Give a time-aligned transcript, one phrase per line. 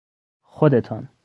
[0.41, 1.09] خودتان